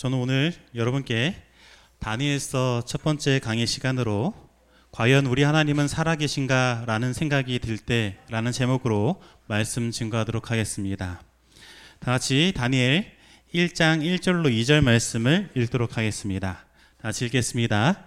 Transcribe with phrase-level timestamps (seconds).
[0.00, 1.34] 저는 오늘 여러분께
[1.98, 4.32] 다니엘서 첫 번째 강의 시간으로
[4.92, 11.20] 과연 우리 하나님은 살아계신가 라는 생각이 들 때 라는 제목으로 말씀 증거하도록 하겠습니다.
[11.98, 13.12] 다 같이 다니엘
[13.54, 16.64] 1장 1절로 2절 말씀을 읽도록 하겠습니다.
[16.96, 18.02] 다 같이 읽겠습니다.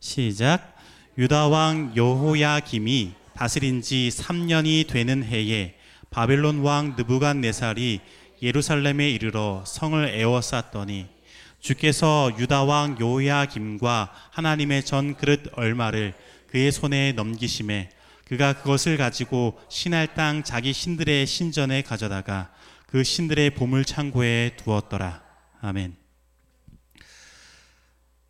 [0.00, 0.74] 시작.
[1.18, 5.74] 유다 왕 여호야김이 다스린 지 3년이 되는 해에
[6.08, 8.00] 바벨론 왕 느부갓네살이
[8.40, 11.14] 예루살렘에 이르러 성을 에워쌌더니
[11.60, 16.14] 주께서 유다 왕 요야김과 하나님의 전 그릇 얼마를
[16.48, 17.90] 그의 손에 넘기심에
[18.26, 22.52] 그가 그것을 가지고 신할 땅 자기 신들의 신전에 가져다가
[22.86, 25.22] 그 신들의 보물 창고에 두었더라.
[25.60, 25.96] 아멘.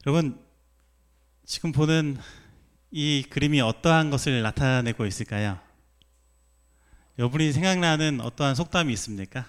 [0.06, 0.38] 여러분
[1.44, 2.18] 지금 보는
[2.90, 5.58] 이 그림이 어떠한 것을 나타내고 있을까요?
[7.18, 9.46] 여러분이 생각나는 어떠한 속담이 있습니까?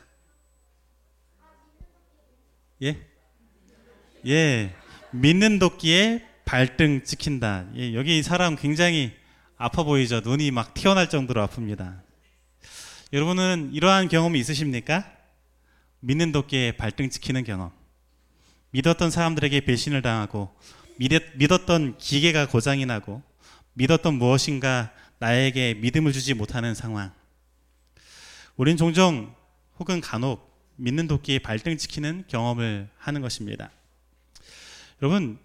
[2.82, 3.17] 예?
[4.26, 4.74] 예.
[5.12, 7.68] 믿는 도끼에 발등 찍힌다.
[7.76, 9.14] 예, 여기 사람 굉장히
[9.58, 10.22] 아파 보이죠?
[10.22, 12.02] 눈이 막 튀어날 정도로 아픕니다.
[13.14, 15.06] 여러분은 이러한 경험이 있으십니까?
[16.00, 17.72] 믿는 도끼에 발등 찍히는 경험.
[18.72, 20.54] 믿었던 사람들에게 배신을 당하고,
[20.98, 23.24] 믿었 던 기계가 고장이 나고,
[23.74, 27.12] 믿었던 무엇인가 나에게 믿음을 주지 못하는 상황.
[28.56, 29.34] 우린 종종
[29.80, 33.72] 혹은 간혹 믿는 도끼에 발등 찍히는 경험을 하는 것입니다.
[35.02, 35.38] 여러분,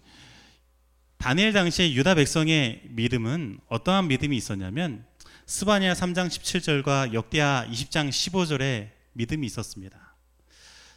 [1.19, 5.05] 다니엘 당시에 유다 백성의 믿음은 어떠한 믿음이 있었냐면
[5.47, 10.17] 스바냐 3장 17절과 역대하 20장 15절에 믿음이 있었습니다.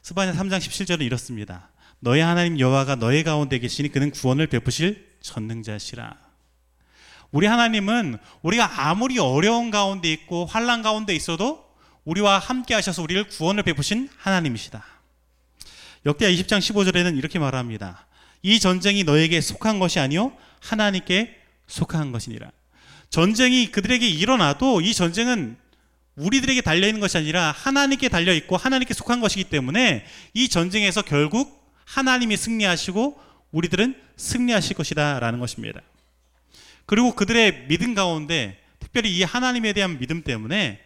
[0.03, 1.69] 스바냐 3장 17절은 이렇습니다.
[1.99, 6.17] 너의 하나님 여호와가 너의 가운데 계시니 그는 구원을 베푸실 전능자시라.
[7.31, 11.65] 우리 하나님은 우리가 아무리 어려운 가운데 있고 환란 가운데 있어도
[12.05, 14.83] 우리와 함께 하셔서 우리를 구원을 베푸신 하나님이시다.
[16.05, 18.07] 역대하 20장 15절에는 이렇게 말합니다.
[18.45, 22.51] 이 전쟁이 너에게 속한 것이 아니요 하나님께 속한 것이니라.
[23.09, 25.57] 전쟁이 그들에게 일어나도 이 전쟁은
[26.15, 30.05] 우리들에게 달려 있는 것이 아니라 하나님께 달려 있고 하나님께 속한 것이기 때문에
[30.35, 33.19] 이 전쟁에서 결국 하나님이 승리하시고
[33.51, 35.81] 우리들은 승리하실 것이다라는 것입니다.
[36.85, 40.81] 그리고 그들의 믿음 가운데 특별히 이 하나님에 대한 믿음 때문에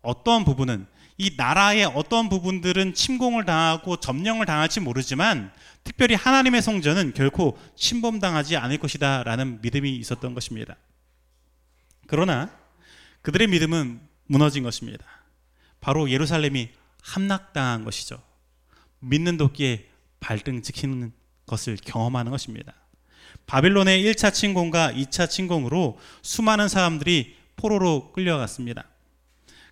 [0.00, 0.86] 어떠한 부분은
[1.18, 5.50] 이 나라의 어떤 부분들은 침공을 당하고 점령을 당할지 모르지만
[5.82, 10.76] 특별히 하나님의 성전은 결코 침범당하지 않을 것이다 라는 믿음이 있었던 것입니다.
[12.06, 12.50] 그러나
[13.22, 15.04] 그들의 믿음은 무너진 것입니다.
[15.80, 16.70] 바로 예루살렘이
[17.02, 18.22] 함락당한 것이죠.
[19.00, 19.88] 믿는 도끼에
[20.20, 21.12] 발등 찍히는
[21.46, 22.74] 것을 경험하는 것입니다.
[23.46, 28.84] 바빌론의 1차 침공과 2차 침공으로 수많은 사람들이 포로로 끌려갔습니다.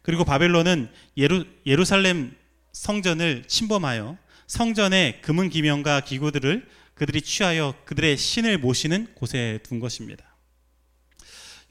[0.04, 2.36] 그리고 바벨론은 예루, 예루살렘
[2.72, 10.36] 성전을 침범하여 성전의 금은 기명과 기구들을 그들이 취하여 그들의 신을 모시는 곳에 둔 것입니다.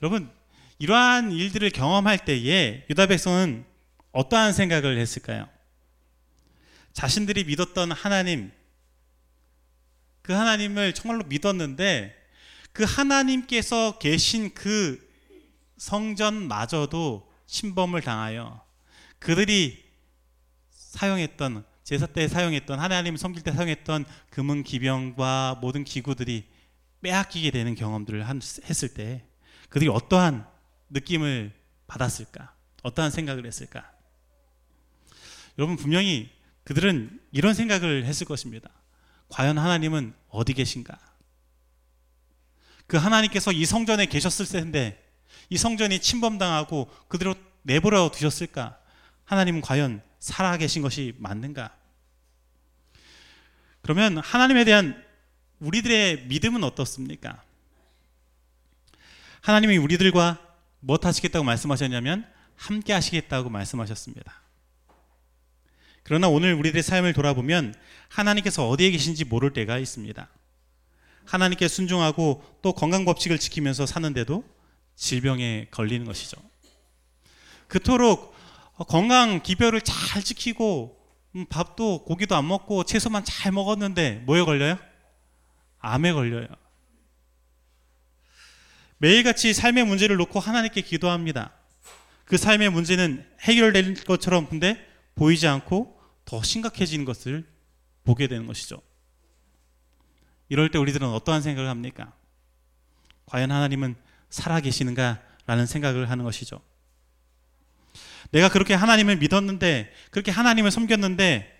[0.01, 0.31] 여러분,
[0.79, 3.65] 이러한 일들을 경험할 때에 유다 백성은
[4.13, 5.47] 어떠한 생각을 했을까요?
[6.93, 8.51] 자신들이 믿었던 하나님,
[10.23, 12.15] 그 하나님을 정말로 믿었는데
[12.71, 15.07] 그 하나님께서 계신 그
[15.77, 18.65] 성전마저도 침범을 당하여
[19.19, 19.85] 그들이
[20.71, 26.47] 사용했던 제사 때 사용했던 하나님 섬길 때 사용했던 금은 기병과 모든 기구들이
[27.01, 29.27] 빼앗기게 되는 경험들을 했을 때
[29.69, 30.47] 그들이 어떠한
[30.89, 31.53] 느낌을
[31.85, 32.55] 받았을까?
[32.81, 33.91] 어떠한 생각을 했을까?
[35.59, 36.31] 여러분 분명히
[36.63, 38.71] 그들은 이런 생각을 했을 것입니다.
[39.29, 40.97] 과연 하나님은 어디 계신가?
[42.87, 45.02] 그 하나님께서 이 성전에 계셨을 텐데
[45.49, 48.77] 이 성전이 침범당하고 그대로 내버려 두셨을까?
[49.25, 51.75] 하나님은 과연 살아계신 것이 맞는가?
[53.81, 55.03] 그러면 하나님에 대한
[55.59, 57.43] 우리들의 믿음은 어떻습니까?
[59.41, 60.39] 하나님이 우리들과
[60.79, 62.25] 뭐 하시겠다고 말씀하셨냐면
[62.55, 64.41] 함께 하시겠다고 말씀하셨습니다.
[66.03, 67.73] 그러나 오늘 우리들의 삶을 돌아보면
[68.09, 70.29] 하나님께서 어디에 계신지 모를 때가 있습니다.
[71.25, 74.43] 하나님께 순종하고 또 건강 법칙을 지키면서 사는데도
[74.95, 76.41] 질병에 걸리는 것이죠.
[77.67, 78.33] 그토록
[78.87, 80.99] 건강 기별을 잘 지키고
[81.35, 84.77] 음, 밥도 고기도 안 먹고 채소만 잘 먹었는데 뭐에 걸려요?
[85.79, 86.47] 암에 걸려요.
[88.97, 91.51] 매일같이 삶의 문제를 놓고 하나님께 기도합니다.
[92.25, 94.77] 그 삶의 문제는 해결될 것처럼 근데
[95.15, 97.45] 보이지 않고 더 심각해지는 것을
[98.03, 98.81] 보게 되는 것이죠.
[100.49, 102.13] 이럴 때 우리들은 어떠한 생각을 합니까?
[103.25, 103.95] 과연 하나님은
[104.33, 106.59] 살아계시는가라는 생각을 하는 것이죠.
[108.31, 111.53] 내가 그렇게 하나님을 믿었는데, 그렇게 하나님을 섬겼는데,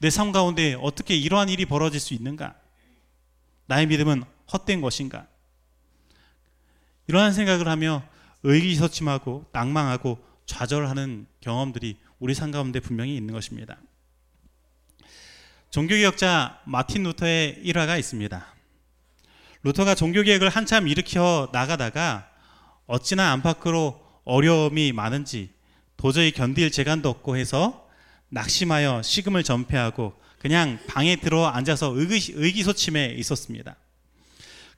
[0.00, 2.56] 내 삶 가운데 어떻게 이러한 일이 벌어질 수 있는가?
[3.66, 5.28] 나의 믿음은 헛된 것인가?
[7.06, 8.02] 이러한 생각을 하며
[8.42, 13.78] 의기소침하고 낭망하고 좌절하는 경험들이 우리 삶 가운데 분명히 있는 것입니다.
[15.70, 18.54] 종교개혁자 마틴 루터의 일화가 있습니다.
[19.64, 22.28] 루터가 종교개혁을 한참 일으켜 나가다가
[22.86, 25.50] 어찌나 안팎으로 어려움이 많은지
[25.96, 27.86] 도저히 견딜 재간도 없고 해서
[28.30, 33.76] 낙심하여 식음을 전폐하고 그냥 방에 들어 앉아서 의기, 의기 소침해 있었습니다.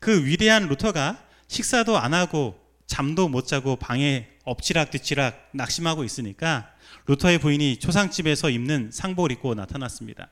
[0.01, 6.69] 그 위대한 루터가 식사도 안 하고 잠도 못 자고 방에 엎치락뒤치락 낙심하고 있으니까
[7.07, 10.29] 루터의 부인이 초상집에서 입는 상복을 입고 나타났습니다.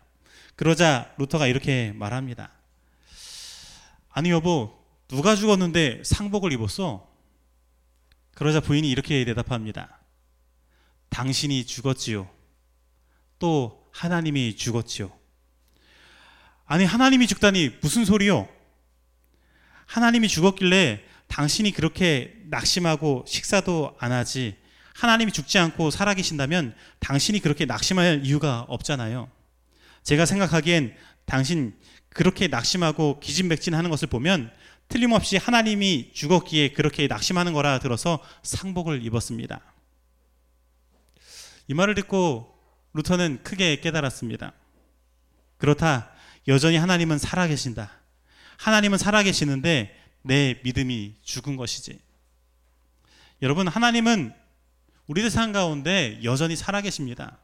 [0.56, 2.50] 그러자 루터가 이렇게 말합니다.
[4.12, 4.78] 아니 여보,
[5.08, 7.08] 누가 죽었는데 상복을 입었어?
[8.34, 10.00] 그러자 부인이 이렇게 대답합니다.
[11.08, 12.28] 당신이 죽었지요.
[13.38, 15.10] 또 하나님이 죽었지요.
[16.66, 18.48] 아니 하나님이 죽다니 무슨 소리요?
[19.86, 24.56] 하나님이 죽었길래 당신이 그렇게 낙심하고 식사도 안 하지
[24.94, 29.30] 하나님이 죽지 않고 살아계신다면 당신이 그렇게 낙심할 이유가 없잖아요.
[30.02, 31.74] 제가 생각하기엔 당신
[32.14, 34.52] 그렇게 낙심하고 기진맥진하는 것을 보면
[34.88, 39.60] 틀림없이 하나님이 죽었기에 그렇게 낙심하는 거라 들어서 상복을 입었습니다.
[41.68, 42.54] 이 말을 듣고
[42.92, 44.52] 루터는 크게 깨달았습니다.
[45.56, 46.10] 그렇다.
[46.48, 47.90] 여전히 하나님은 살아계신다.
[48.58, 51.98] 하나님은 살아계시는데 내 믿음이 죽은 것이지.
[53.40, 54.34] 여러분, 하나님은
[55.06, 57.38] 우리들 삶 가운데 여전히 살아계십니다.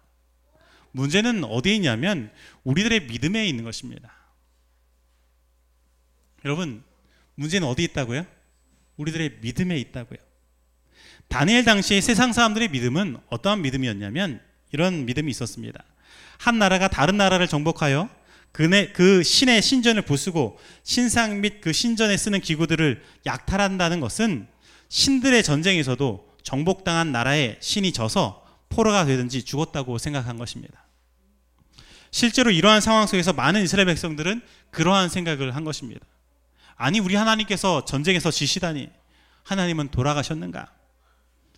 [0.92, 2.30] 문제는 어디에 있냐면
[2.64, 4.17] 우리들의 믿음에 있는 것입니다.
[6.44, 6.82] 여러분,
[7.34, 8.26] 문제는 어디 있다고요?
[8.96, 10.18] 우리들의 믿음에 있다고요.
[11.28, 14.40] 다니엘 당시의 세상 사람들의 믿음은 어떠한 믿음이었냐면
[14.72, 15.84] 이런 믿음이 있었습니다.
[16.38, 18.08] 한 나라가 다른 나라를 정복하여
[18.52, 24.48] 그네, 그 신의 신전을 부수고 신상 및 그 신전에 쓰는 기구들을 약탈한다는 것은
[24.88, 30.84] 신들의 전쟁에서도 정복당한 나라의 신이 져서 포로가 되든지 죽었다고 생각한 것입니다.
[32.10, 34.40] 실제로 이러한 상황 속에서 많은 이스라엘 백성들은
[34.70, 36.06] 그러한 생각을 한 것입니다.
[36.78, 38.88] 아니 우리 하나님께서 전쟁에서 지시다니
[39.42, 40.72] 하나님은 돌아가셨는가?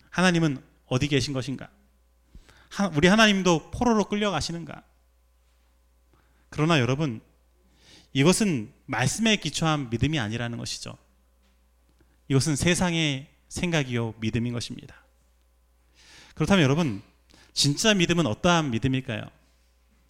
[0.09, 1.69] 하나님은 어디 계신 것인가?
[2.95, 4.83] 우리 하나님도 포로로 끌려가시는가?
[6.49, 7.21] 그러나 여러분
[8.13, 10.97] 이것은 말씀에 기초한 믿음이 아니라는 것이죠.
[12.27, 14.95] 이것은 세상의 생각이요 믿음인 것입니다.
[16.33, 17.03] 그렇다면 여러분
[17.53, 19.21] 진짜 믿음은 어떠한 믿음일까요?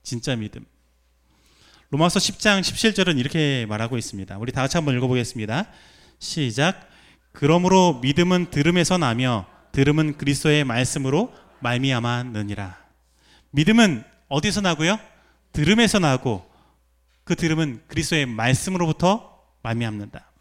[0.04, 0.66] 진짜 믿음.
[1.92, 4.38] 로마서 10장 17절은 이렇게 말하고 있습니다.
[4.38, 5.68] 우리 다 같이 한번 읽어보겠습니다.
[6.20, 6.90] 시작.
[7.34, 12.78] 그러므로 믿음은 들음에서 나며 들음은 그리스도의 말씀으로 말미암았느니라.
[13.52, 15.02] 믿음은 어디서 나고요?
[15.52, 16.50] 들음에서 나고
[17.26, 20.32] 그 들음은 그리스도의 말씀으로부터 말미암는다.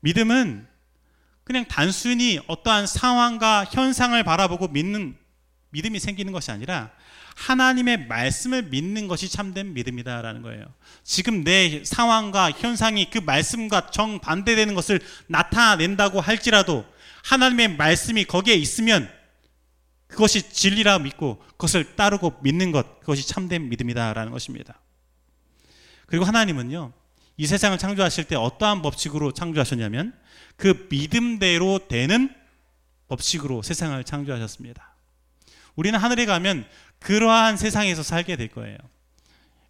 [0.00, 0.66] 믿음은
[1.44, 5.16] 그냥 단순히 어떠한 상황과 현상을 바라보고 믿는
[5.70, 6.90] 믿음이 생기는 것이 아니라
[7.36, 10.64] 하나님의 말씀을 믿는 것이 참된 믿음이다라는 거예요.
[11.02, 16.84] 지금 내 상황과 현상이 그 말씀과 정반대되는 것을 나타낸다고 할지라도
[17.24, 19.10] 하나님의 말씀이 거기에 있으면
[20.08, 24.80] 그것이 진리라 믿고 그것을 따르고 믿는 것 그것이 참된 믿음이다라는 것입니다.
[26.06, 26.92] 그리고 하나님은요.
[27.38, 30.12] 이 세상을 창조하실 때 어떠한 법칙으로 창조하셨냐면
[30.56, 32.34] 그 믿음대로 되는
[33.08, 34.94] 법칙으로 세상을 창조하셨습니다.
[35.74, 36.66] 우리는 하늘에 가면
[37.02, 38.76] 그러한 세상에서 살게 될 거예요.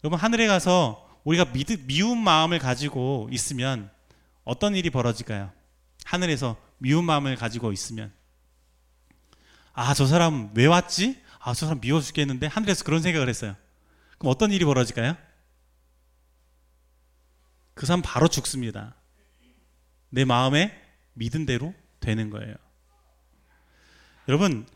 [0.05, 1.47] 여러분 하늘에 가서 우리가
[1.87, 3.91] 미운 마음을 가지고 있으면
[4.45, 5.53] 어떤 일이 벌어질까요?
[6.05, 8.13] 하늘에서 미운 마음을 가지고 있으면
[9.73, 11.23] 아 저 사람 왜 왔지?
[11.39, 13.57] 아 저 사람 미워 죽겠는데 하늘에서 그런 생각을 했어요.
[14.19, 15.17] 그럼 어떤 일이 벌어질까요?
[17.75, 18.95] 그 사람 바로 죽습니다.
[20.11, 20.79] 내 마음에
[21.15, 22.55] 믿은 대로 되는 거예요.
[24.29, 24.67] 여러분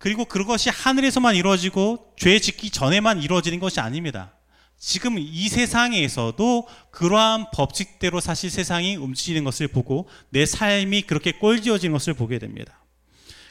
[0.00, 4.32] 그리고 그것이 하늘에서만 이루어지고 죄 짓기 전에만 이루어지는 것이 아닙니다.
[4.78, 12.14] 지금 이 세상에서도 그러한 법칙대로 사실 세상이 움직이는 것을 보고 내 삶이 그렇게 꼴지어지는 것을
[12.14, 12.82] 보게 됩니다.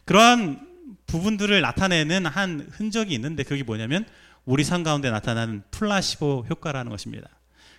[0.06, 0.68] 그러한
[1.06, 4.08] 부분들을 나타내는 한 흔적이 있는데 그게 뭐냐면
[4.44, 7.30] 우리 삶 가운데 나타나는 플라시보 효과라는 것입니다.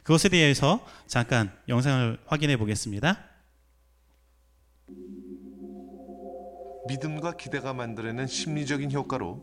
[0.04, 3.18] 그것에 대해서 잠깐 영상을 확인해 보겠습니다.
[6.86, 9.40] 믿음과 기대가 만들어낸 심리적인 효과로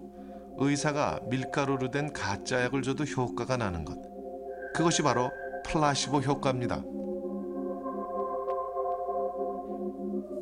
[0.58, 3.98] 의사가 밀가루로 된 가짜 약을 줘도 효과가 나는 것.
[4.74, 5.32] 그것이 바로
[5.66, 6.84] 플라시보 효과입니다.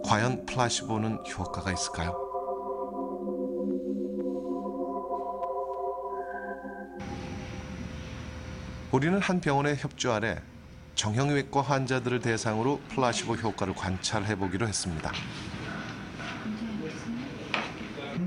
[0.05, 2.15] 과연 플라시보는 효과가 있을까요?
[8.91, 10.41] 우리는 한 병원의 협조 아래
[10.95, 15.11] 정형외과 환자들을 대상으로 플라시보 효과를 관찰해 보기로 했습니다.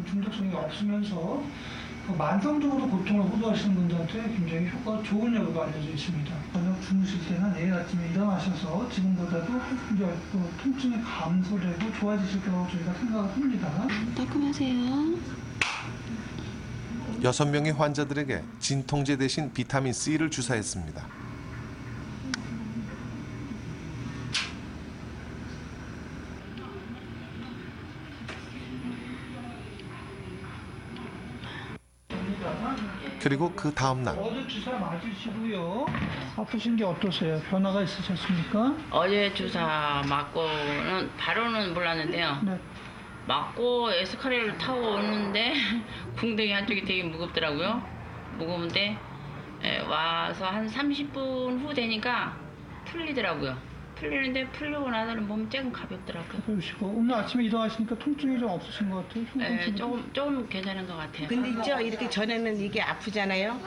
[0.07, 1.43] 중독성이 없으면서
[2.07, 6.35] 그 만성적으로 고통을 호소하시는 분들한테 굉장히 효과가 좋은 약으로 알려져 있습니다.
[6.55, 9.53] 저녁 주무실 때나 내일 아침에 일어나셔서 지금보다도
[9.95, 13.87] 이제 그 통증이 감소되고 좋아지실 거라고 저희가 생각을 합니다.
[14.17, 15.19] 따끔하세요.
[17.23, 21.18] 여섯 명의 환자들에게 진통제 대신 비타민 C를 주사했습니다.
[33.29, 35.87] 그리고 그 다음 날 어제 주사 맞으시고요.
[36.39, 37.39] 아프신 게 어떠세요?
[37.51, 38.75] 변화가 있으셨습니까?
[38.91, 42.39] 어제 주사 맞고는 바로는 몰랐는데요.
[42.43, 42.59] 네.
[43.27, 45.53] 맞고 에스카레이터를 타고 오는데
[46.17, 47.83] 궁뎅이 한쪽이 되게 무겁더라고요.
[48.39, 48.97] 무거운데
[49.63, 52.35] 에, 와서 한 30분 후 되니까
[52.87, 53.59] 풀리더라고요.
[54.01, 56.43] 풀리는데 풀리고 나서는 몸이 조금 가볍더라고요.
[56.47, 59.23] 그러시고 오늘 아침에 일어나시니까 통증이 좀 없으신 것 같아요.
[59.23, 61.29] 에, 흉통증이 조금 조금 괜찮은 것 같아요.
[61.29, 63.61] 근데 있죠 이렇게 전에는 이게 아프잖아요.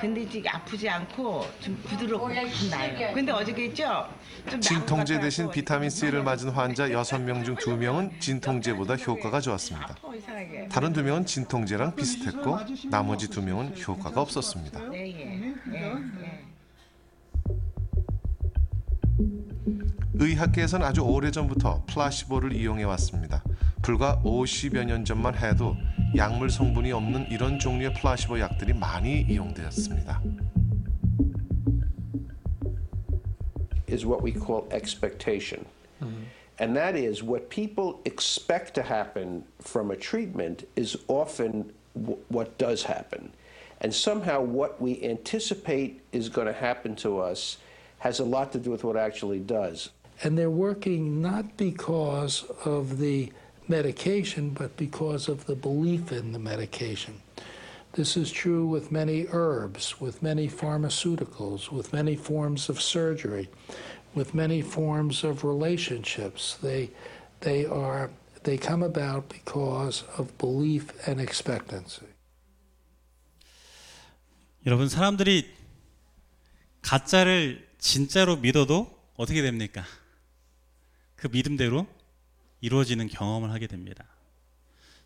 [0.00, 3.12] 근데 이게 아프지 않고 좀 부드럽고 나요.
[3.14, 4.08] 근데 어저께 있죠.
[4.48, 9.96] 좀 진통제 대신 비타민 C를 맞은 환자 여섯 명중 두명은 진통제보다 효과가 좋았습니다.
[10.00, 10.68] 아파 이상하게.
[10.68, 12.58] 다른 두명은 진통제랑 비슷했고
[12.90, 14.80] 나머지 두명은 효과가 없었습니다.
[14.90, 15.54] 네, 예.
[15.72, 15.94] 예,
[20.24, 23.44] 의학계에서는 아주 오래전부터 플라시보를 이용해 왔습니다.
[23.82, 25.76] 불과 50여 년 전만 해도
[26.16, 30.22] 약물 성분이 없는 이런 종류의 플라시보 약들이 많이 이용되었습니다.
[33.86, 35.64] is what we call expectation.
[36.58, 42.56] And that is what people expect to happen from a treatment is often w- what
[42.58, 43.32] does happen.
[43.80, 47.58] And somehow what we anticipate is going to happen to us
[47.98, 49.90] has a lot to do with what actually does.
[50.23, 53.31] and they're working not because of the
[53.67, 57.21] medication, but because of the belief in the medication.
[57.93, 63.49] This is true with many herbs, with many pharmaceuticals, with many forms of surgery,
[64.13, 66.57] with many forms of relationships.
[66.61, 66.91] They,
[67.41, 68.11] they are,
[68.43, 72.05] they come about because of belief and expectancy.
[74.65, 75.49] 여러분 사람들이
[76.81, 79.83] 가짜를 진짜로 믿어도 어떻게 됩니까?
[81.16, 81.86] 그 믿음대로
[82.60, 84.04] 이루어지는 경험을 하게 됩니다.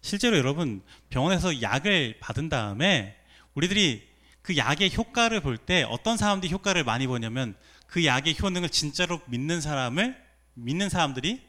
[0.01, 3.17] 실제로 여러분 병원에서 약을 받은 다음에
[3.55, 4.09] 우리들이
[4.43, 9.61] 그 약의 효과를 볼 때 어떤 사람들이 효과를 많이 보냐면 그 약의 효능을 진짜로 믿는
[9.61, 10.17] 사람을
[10.55, 11.43] 믿는 사람들이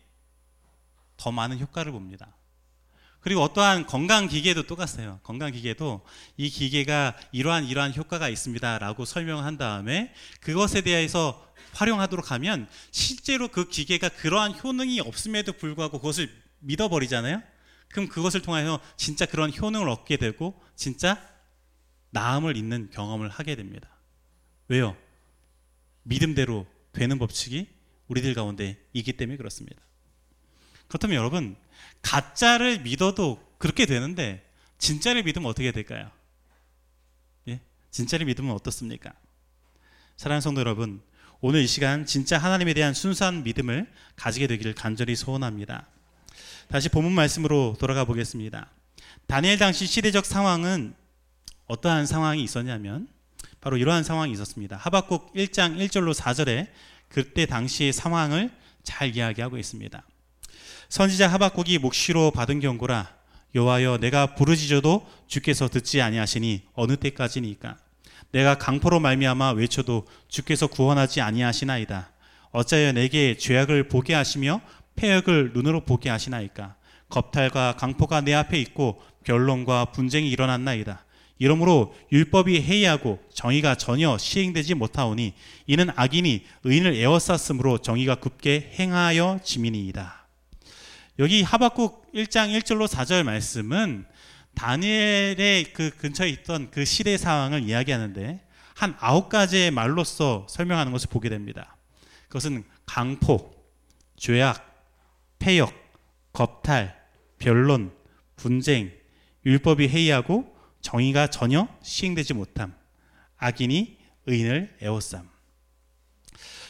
[1.18, 2.36] 더 많은 효과를 봅니다.
[3.20, 5.20] 그리고 어떠한 건강 기계도 똑같아요.
[5.24, 6.06] 건강 기계도
[6.38, 11.49] 이 기계가 이러한 이러한 효과가 있습니다라고 설명한 다음에 그것에 대해서
[11.79, 17.41] 활용하도록 하면 실제로 그 기계가 그러한 효능이 없음에도 불구하고 그것을 믿어버리잖아요.
[17.89, 21.25] 그럼 그것을 통해서 진짜 그런 효능을 얻게 되고 진짜
[22.12, 23.89] 나음을 잇는 경험을 하게 됩니다.
[24.67, 24.95] 왜요?
[26.03, 27.67] 믿음대로 되는 법칙이
[28.07, 29.81] 우리들 가운데 있기 때문에 그렇습니다.
[30.88, 31.55] 그렇다면 여러분
[32.01, 34.45] 가짜를 믿어도 그렇게 되는데
[34.79, 36.12] 진짜를 믿으면 어떻게 될까요?
[37.48, 37.62] 예?
[37.91, 39.13] 진짜를 믿으면 어떻습니까?
[40.17, 41.01] 사랑하는 성도 여러분,
[41.41, 45.88] 오늘 이 시간 진짜 하나님에 대한 순수한 믿음을 가지게 되기를 간절히 소원합니다.
[46.67, 48.67] 다시 본문 말씀으로 돌아가 보겠습니다.
[49.25, 50.93] 다니엘 당시 시대적 상황은
[51.67, 53.08] 어떠한 상황이 있었냐면
[53.62, 54.75] 바로 이러한 상황이 있었습니다.
[54.75, 56.67] 하박국 1장 1절로 4절에
[57.08, 58.51] 그때 당시의 상황을
[58.84, 60.03] 잘 이야기하고 있습니다.
[60.89, 63.15] 선지자 하박국이 묵시로 받은 경고라
[63.55, 67.77] 여호와여 내가 부르짖어도 주께서 듣지 아니하시니 어느 때까지니까
[68.31, 72.12] 내가 강포로 말미암아 외쳐도 주께서 구원하지 아니하시나이다.
[72.51, 74.62] 어찌하여 내게 죄악을 보게 하시며
[74.95, 76.75] 폐역을 눈으로 보게 하시나이까?
[77.09, 81.05] 겁탈과 강포가 내 앞에 있고 변론과 분쟁이 일어났나이다.
[81.39, 85.33] 이러므로 율법이 해이하고 정의가 전혀 시행되지 못하오니
[85.67, 90.27] 이는 악인이 의인을 에워쌌으므로 정의가 굳게 행하여 지민이이다.
[91.19, 94.05] 여기 하박국 1장 1절로 4절 말씀은
[94.60, 101.30] 다니엘의 그 근처에 있던 그 시대 상황을 이야기하는데 한 아홉 가지의 말로써 설명하는 것을 보게
[101.30, 101.78] 됩니다.
[102.28, 103.54] 그것은 강포,
[104.18, 104.86] 죄악,
[105.39, 105.74] 폐역,
[106.34, 106.94] 겁탈,
[107.38, 107.94] 변론,
[108.36, 108.92] 분쟁,
[109.46, 112.75] 율법이 해이하고 정의가 전혀 시행되지 못함,
[113.38, 115.30] 악인이 의인을 에워쌈.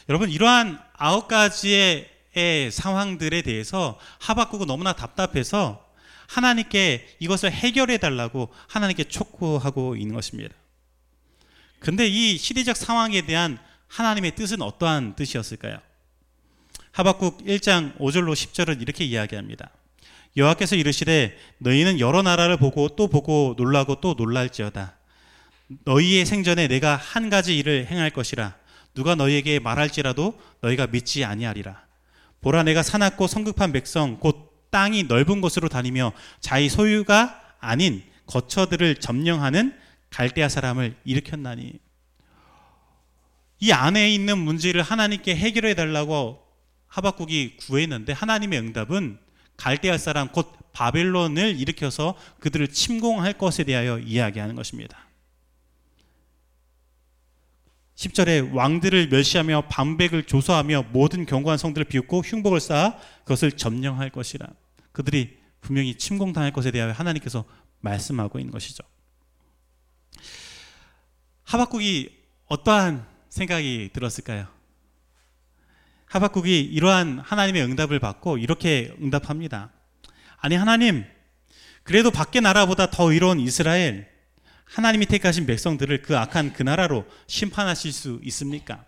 [0.08, 5.89] 여러분 이러한 아홉 가지의 의 상황들에 대해서 하박국은 너무나 답답해서
[6.30, 10.54] 하나님께 이것을 해결해 달라고 하나님께 촉구하고 있는 것입니다.
[11.80, 13.58] 근데 이 시대적 상황에 대한
[13.88, 15.80] 하나님의 뜻은 어떠한 뜻이었을까요?
[16.92, 19.70] 하박국 1장 5절로 10절은 이렇게 이야기합니다.
[20.36, 24.94] 여호와께서 이르시되 너희는 여러 나라를 보고 또 보고 놀라고 또 놀랄지어다.
[25.84, 28.54] 너희의 생전에 내가 한 가지 일을 행할 것이라
[28.94, 31.84] 누가 너희에게 말할지라도 너희가 믿지 아니하리라.
[32.40, 39.76] 보라 내가 사납고 성급한 백성 곧 땅이 넓은 곳으로 다니며 자기 소유가 아닌 거처들을 점령하는
[40.10, 41.78] 갈대아 사람을 일으켰나니
[43.60, 46.42] 이 안에 있는 문제를 하나님께 해결해 달라고
[46.86, 49.18] 하박국이 구했는데 하나님의 응답은
[49.56, 55.09] 갈대아 사람 곧 바벨론을 일으켜서 그들을 침공할 것에 대하여 이야기하는 것입니다.
[58.00, 64.46] 10절에 왕들을 멸시하며 반백을 조소하며 모든 견고한 성들을 비웃고 흉복을 쌓아 그것을 점령할 것이라.
[64.92, 67.44] 그들이 분명히 침공당할 것에 대하여 하나님께서
[67.80, 68.82] 말씀하고 있는 것이죠.
[71.44, 72.16] 하박국이
[72.46, 74.48] 어떠한 생각이 들었을까요?
[76.06, 79.72] 하박국이 이러한 하나님의 응답을 받고 이렇게 응답합니다.
[80.38, 81.04] 아니 하나님,
[81.82, 84.10] 그래도 밖의 나라보다 더 의로운 이스라엘,
[84.72, 88.84] 하나님이 택하신 백성들을 그 악한 그 나라로 심판하실 수 있습니까?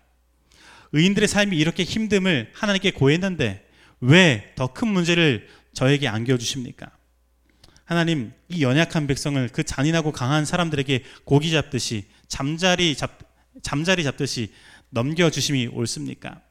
[0.93, 3.67] 의인들의 삶이 이렇게 힘듦을 하나님께 고했는데
[3.99, 6.91] 왜 더 큰 문제를 저에게 안겨주십니까?
[7.85, 13.19] 하나님, 이 연약한 백성을 그 잔인하고 강한 사람들에게 고기 잡듯이 잠자리 잡,
[13.61, 14.53] 잠자리 잡듯이
[14.89, 16.41] 넘겨주심이 옳습니까?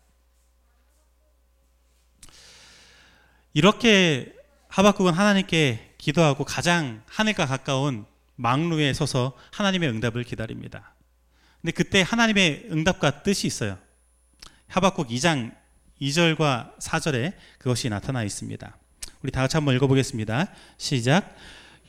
[3.54, 4.34] 이렇게
[4.68, 8.04] 하박국은 하나님께 기도하고 가장 하늘과 가까운
[8.36, 10.94] 망루에 서서 하나님의 응답을 기다립니다.
[11.60, 13.78] 근데 그때 하나님의 응답과 뜻이 있어요.
[14.66, 15.54] 하박국 2장
[16.00, 18.76] 2절과 4절에 그것이 나타나 있습니다.
[19.22, 20.48] 우리 다 같이 한번 읽어보겠습니다.
[20.78, 21.36] 시작.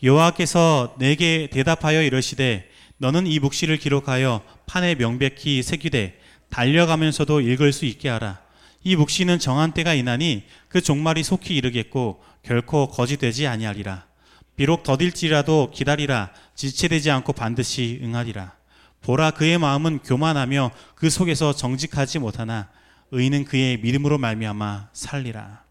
[0.04, 6.20] 여호와께서 내게 대답하여 이르시되 너는 이 묵시를 기록하여 판에 명백히 새기되
[6.50, 8.42] 달려가면서도 읽을 수 있게 하라.
[8.84, 14.06] 이 묵시는 정한 때가 있나니 그 종말이 속히 이르겠고 결코 거짓되지 아니하리라.
[14.56, 16.32] 비록 더딜지라도 기다리라.
[16.56, 18.56] 지체되지 않고 반드시 응하리라.
[19.02, 22.70] 보라 그의 마음은 교만하며 그 속에서 정직하지 못하나
[23.12, 25.64] 의인은 그의 믿음으로 말미암아 살리라.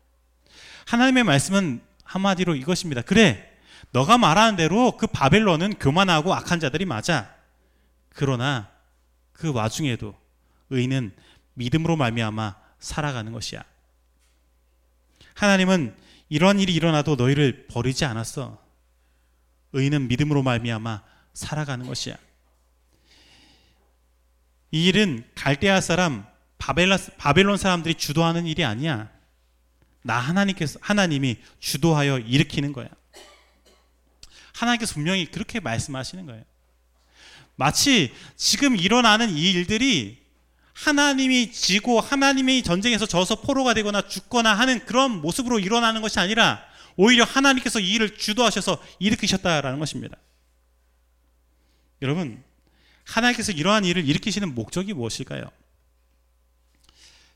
[0.87, 3.03] 하나님의 말씀은 한마디로 이것입니다.
[3.03, 3.49] 그래,
[3.93, 7.35] 너가 말하는 대로 그 바벨론은 교만하고 악한 자들이 맞아.
[8.11, 8.69] 그러나
[9.33, 10.15] 그 와중에도
[10.71, 11.13] 의인은
[11.55, 13.63] 믿음으로 말미암아 살아가는 것이야.
[15.35, 15.95] 하나님은
[16.29, 18.59] 이런 일이 일어나도 너희를 버리지 않았어.
[19.73, 21.03] 의인은 믿음으로 말미암아
[21.35, 22.17] 살아가는 것이야.
[24.71, 26.27] 이 일은 갈대아 사람
[26.59, 29.11] 바벨론 사람들이 주도하는 일이 아니야.
[30.03, 32.89] 나 하나님께서 하나님이 주도하여 일으키는 거야.
[34.55, 36.45] 하나님께서 분명히 그렇게 말씀하시는 거예요.
[37.57, 40.23] 마치 지금 일어나는 이 일들이
[40.73, 46.65] 하나님이 지고 하나님이 전쟁에서 져서 포로가 되거나 죽거나 하는 그런 모습으로 일어나는 것이 아니라
[46.97, 50.17] 오히려 하나님께서 이 일을 주도하셔서 일으키셨다라는 것입니다.
[52.03, 52.43] 여러분,
[53.05, 55.45] 하나님께서 이러한 일을 일으키시는 목적이 무엇일까요?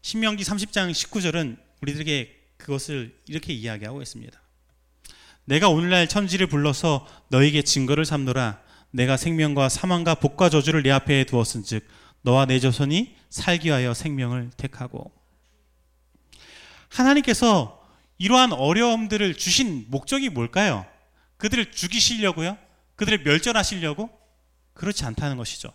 [0.02, 4.40] 신명기 30장 19절은 우리들에게 그것을 이렇게 이야기하고 있습니다.
[5.44, 8.60] 내가 오늘날 천지를 불러서 너에게 증거를 삼노라.
[8.90, 11.86] 내가 생명과 사망과 복과 저주를 내 앞에 두었은즉
[12.22, 15.12] 너와 내 자손이 살기 위하여 생명을 택하고
[16.88, 17.75] 하나님께서
[18.18, 20.86] 이러한 어려움들을 주신 목적이 뭘까요?
[21.36, 22.56] 그들을 죽이시려고요?
[22.96, 24.10] 그들을 멸절하시려고?
[24.74, 25.72] 그렇지 않다는 것이죠.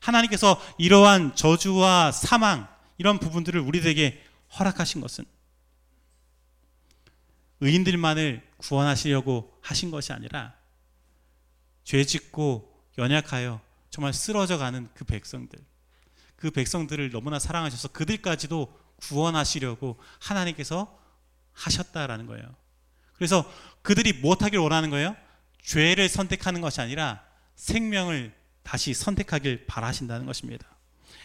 [0.00, 4.22] 하나님께서 이러한 저주와 사망 이런 부분들을 우리들에게
[4.58, 5.24] 허락하신 것은
[7.60, 10.54] 의인들만을 구원하시려고 하신 것이 아니라
[11.84, 13.60] 죄 짓고 연약하여
[13.90, 15.58] 정말 쓰러져 가는 그 백성들
[16.36, 20.98] 그 백성들을 너무나 사랑하셔서 그들까지도 구원하시려고 하나님께서
[21.56, 22.44] 하셨다라는 거예요.
[23.14, 23.50] 그래서
[23.82, 25.16] 그들이 무엇하길 원하는 거예요?
[25.62, 27.22] 죄를 선택하는 것이 아니라
[27.56, 30.66] 생명을 다시 선택하길 바라신다는 것입니다.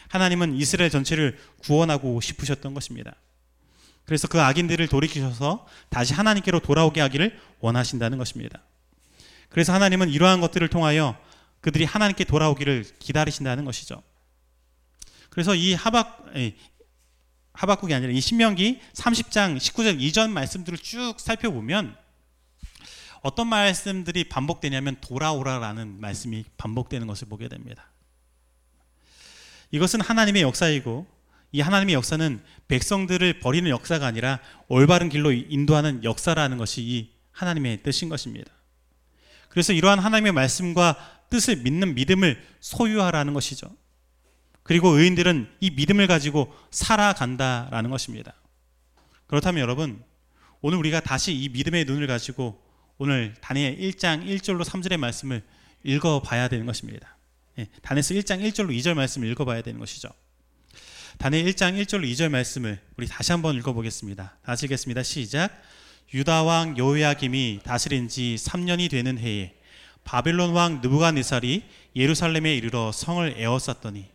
[0.08, 3.14] 하나님은 이스라엘 전체를 구원하고 싶으셨던 것입니다.
[4.04, 8.60] 그래서 그 악인들을 돌이키셔서 다시 하나님께로 돌아오게 하기를 원하신다는 것입니다.
[9.48, 11.16] 그래서 하나님은 이러한 것들을 통하여
[11.60, 14.02] 그들이 하나님께 돌아오기를 기다리신다는 것이죠.
[15.30, 16.32] 그래서 이 하박
[17.52, 21.96] 하박국이 아니라 이 신명기 30장 19절 이전 말씀들을 쭉 살펴보면
[23.22, 27.90] 어떤 말씀들이 반복되냐면 돌아오라라는 말씀이 반복되는 것을 보게 됩니다.
[29.70, 31.06] 이것은 하나님의 역사이고
[31.52, 38.08] 이 하나님의 역사는 백성들을 버리는 역사가 아니라 올바른 길로 인도하는 역사라는 것이 이 하나님의 뜻인
[38.08, 38.50] 것입니다.
[39.48, 40.96] 그래서 이러한 하나님의 말씀과
[41.28, 43.70] 뜻을 믿는 믿음을 소유하라는 것이죠.
[44.62, 48.34] 그리고 의인들은 이 믿음을 가지고 살아간다라는 것입니다.
[49.26, 50.02] 그렇다면 여러분,
[50.60, 52.62] 오늘 우리가 다시 이 믿음의 눈을 가지고
[52.98, 55.42] 오늘 다니엘 1장 1절로 3절의 말씀을
[55.82, 57.16] 읽어봐야 되는 것입니다.
[57.58, 60.08] 예, 다니엘서 1장 1절로 2절 말씀을 읽어봐야 되는 것이죠.
[61.18, 64.38] 다니엘 1장 1절로 2절 말씀을 우리 다시 한번 읽어보겠습니다.
[64.44, 65.02] 다시 읽겠습니다.
[65.02, 65.50] 시작.
[66.14, 69.54] 유다 왕 여호야김이 다스린 지 3년이 되는 해에
[70.04, 71.62] 바벨론 왕 느부갓네살이
[71.96, 74.06] 예루살렘에 이르러 성을 에워쌌더니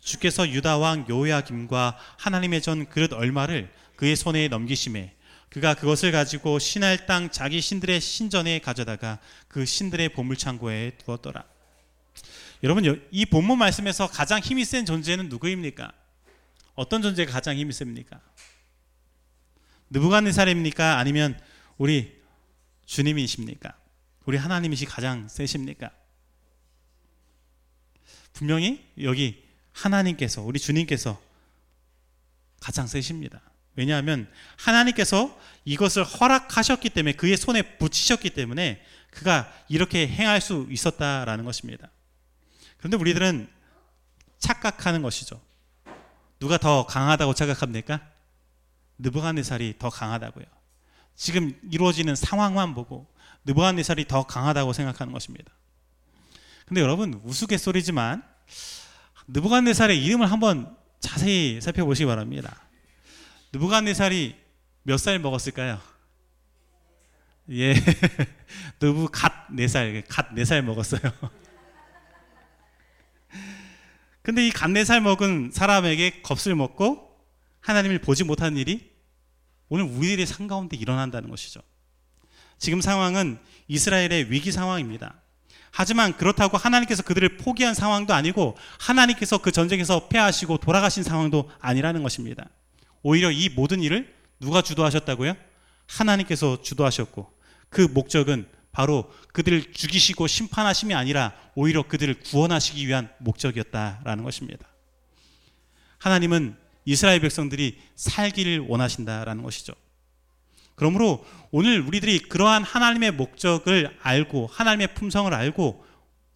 [0.00, 5.14] 주께서 유다 왕 여호야김과 하나님의 전 그릇 얼마를 그의 손에 넘기심에
[5.50, 11.44] 그가 그것을 가지고 신할 땅 자기 신들의 신전에 가져다가 그 신들의 보물창고에 두었더라.
[12.62, 15.92] 여러분 이 본문 말씀에서 가장 힘이 센 존재는 누구입니까?
[16.74, 18.20] 어떤 존재가 가장 힘이 셉니까?
[19.90, 20.98] 느부갓네살입니까?
[20.98, 21.38] 아니면
[21.78, 22.20] 우리
[22.86, 23.76] 주님이십니까?
[24.24, 25.90] 우리 하나님이시 가장 세십니까?
[28.32, 29.49] 분명히 여기
[29.80, 31.20] 하나님께서 우리 주님께서
[32.60, 33.40] 가장 세십니다.
[33.76, 41.90] 왜냐하면 하나님께서 이것을 허락하셨기 때문에 그의 손에 붙이셨기 때문에 그가 이렇게 행할 수 있었다라는 것입니다.
[42.76, 43.48] 그런데 우리들은
[44.38, 45.40] 착각하는 것이죠.
[46.38, 48.00] 누가 더 강하다고 착각합니까?
[48.98, 50.44] 느부갓네살이 더 강하다고요.
[51.16, 53.06] 지금 이루어지는 상황만 보고
[53.44, 55.52] 느부갓네살이 더 강하다고 생각하는 것입니다.
[56.66, 58.22] 근데 여러분 우스갯소리지만
[59.32, 62.68] 느부갓네살의 이름을 한번 자세히 살펴보시기 바랍니다.
[63.52, 64.36] 느부갓네살이
[64.82, 65.80] 몇 살 먹었을까요?
[67.50, 67.74] 예,
[68.80, 71.00] 느부 갓네 살, 갓네 살 먹었어요.
[74.22, 77.18] 근데 이 갓네 살 먹은 사람에게 겁을 먹고
[77.60, 78.90] 하나님을 보지 못한 일이
[79.68, 81.60] 오늘 우리들의 삶 가운데 일어난다는 것이죠.
[82.58, 83.38] 지금 상황은
[83.68, 85.19] 이스라엘의 위기 상황입니다.
[85.72, 92.48] 하지만 그렇다고 하나님께서 그들을 포기한 상황도 아니고 하나님께서 그 전쟁에서 패하시고 돌아가신 상황도 아니라는 것입니다.
[93.02, 95.36] 오히려 이 모든 일을 누가 주도하셨다고요?
[95.86, 97.32] 하나님께서 주도하셨고
[97.68, 104.66] 그 목적은 바로 그들을 죽이시고 심판하심이 아니라 오히려 그들을 구원하시기 위한 목적이었다라는 것입니다.
[105.98, 109.74] 하나님은 이스라엘 백성들이 살기를 원하신다라는 것이죠.
[110.80, 115.84] 그러므로 오늘 우리들이 그러한 하나님의 목적을 알고 하나님의 품성을 알고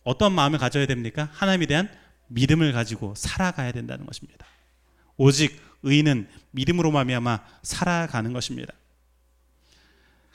[0.03, 1.31] 어떤 마음을 가져야 됩니까?
[1.33, 1.89] 하나님에 대한
[2.27, 4.47] 믿음을 가지고 살아가야 된다는 것입니다.
[5.17, 8.75] 오직 의인은 믿음으로 말미암아 살아가는 것입니다.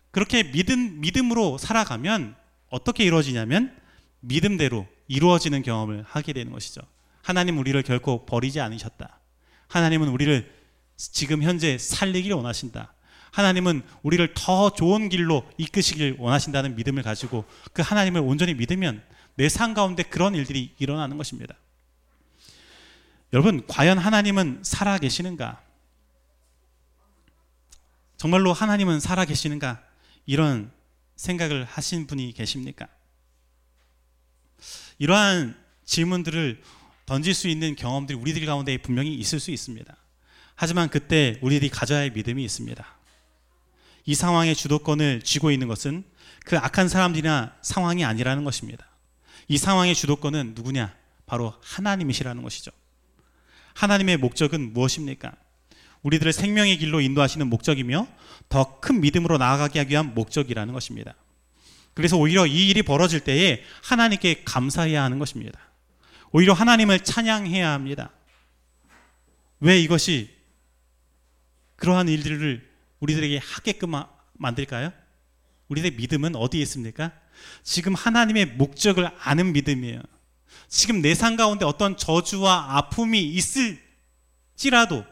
[0.09, 2.35] 그렇게 믿음 믿음으로 살아가면
[2.71, 3.77] 어떻게 이루어지냐면
[4.21, 6.81] 믿음대로 이루어지는 경험을 하게 되는 것이죠.
[7.21, 9.19] 하나님 우리를 결코 버리지 않으셨다.
[9.67, 10.51] 하나님은 우리를
[10.97, 12.95] 지금 현재 살리기를 원하신다.
[13.31, 19.03] 하나님은 우리를 더 좋은 길로 이끄시길 원하신다는 믿음을 가지고 그 하나님을 온전히 믿으면
[19.35, 21.55] 내 삶 가운데 그런 일들이 일어나는 것입니다.
[23.31, 25.61] 여러분, 과연 하나님은 살아 계시는가?
[28.17, 29.81] 정말로 하나님은 살아 계시는가?
[30.25, 30.71] 이런
[31.15, 32.87] 생각을 하신 분이 계십니까?
[34.97, 36.61] 이러한 질문들을
[37.05, 39.95] 던질 수 있는 경험들이 우리들 가운데 분명히 있을 수 있습니다.
[40.55, 42.98] 하지만 그때 우리들이 가져야 할 믿음이 있습니다.
[44.09, 46.03] 이 상황의 주도권을 쥐고 있는 것은
[46.43, 48.87] 그 악한 사람들이나 상황이 아니라는 것입니다.
[49.47, 50.95] 이 상황의 주도권은 누구냐?
[51.27, 52.71] 바로 하나님이시라는 것이죠.
[53.75, 55.33] 하나님의 목적은 무엇입니까?
[56.01, 58.07] 우리들을 생명의 길로 인도하시는 목적이며
[58.49, 61.13] 더 큰 믿음으로 나아가게 하기 위한 목적이라는 것입니다.
[61.93, 65.59] 그래서 오히려 이 일이 벌어질 때에 하나님께 감사해야 하는 것입니다.
[66.31, 68.09] 오히려 하나님을 찬양해야 합니다.
[69.59, 70.35] 왜 이것이
[71.75, 72.68] 그러한 일들을
[72.99, 73.93] 우리들에게 하게끔
[74.33, 74.91] 만들까요?
[75.69, 77.11] 우리들의 믿음은 어디에 있습니까?
[77.63, 80.01] 지금 하나님의 목적을 아는 믿음이에요.
[80.67, 85.05] 지금 내 삶 가운데 어떤 저주와 아픔이 있을지라도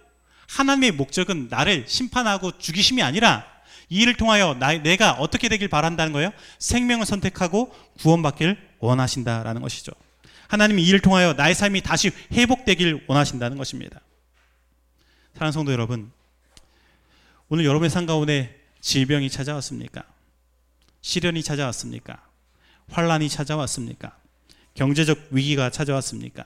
[0.47, 3.45] 하나님의 목적은 나를 심판하고 죽이심이 아니라
[3.89, 6.31] 이 일을 통하여 나, 내가 어떻게 되길 바란다는 거예요?
[6.59, 9.91] 생명을 선택하고 구원받길 원하신다라는 것이죠.
[10.47, 13.99] 하나님이 이 일을 통하여 나의 삶이 다시 회복되길 원하신다는 것입니다.
[15.33, 16.11] 사랑하는 성도 여러분,
[17.49, 20.03] 오늘 여러분의 삶 가운데 질병이 찾아왔습니까?
[20.99, 22.21] 시련이 찾아왔습니까?
[22.89, 24.17] 환란이 찾아왔습니까?
[24.73, 26.43] 경제적 위기가 찾아왔습니까?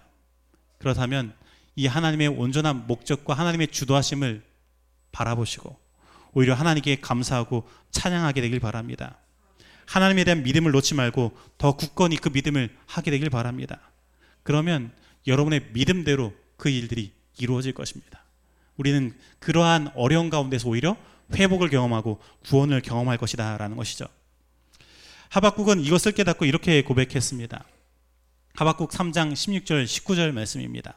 [0.78, 1.34] 그렇다면
[1.76, 4.44] 이 하나님의 온전한 목적과 하나님의 주도하심을
[5.12, 5.76] 바라보시고
[6.34, 9.18] 오히려 하나님께 감사하고 찬양하게 되길 바랍니다.
[9.88, 13.80] 하나님에 대한 믿음을 놓지 말고 더 굳건히 그 믿음을 하게 되길 바랍니다.
[14.44, 14.94] 그러면
[15.26, 18.24] 여러분의 믿음대로 그 일들이 이루어질 것입니다.
[18.82, 20.98] 우리는 그러한 어려운 가운데서 오히려
[21.36, 24.08] 회복을 경험하고 구원을 경험할 것이다라는 것이죠.
[25.30, 27.64] 하박국은 이것을 깨닫고 이렇게 고백했습니다.
[28.56, 30.96] 하박국 3장 16절 19절 말씀입니다.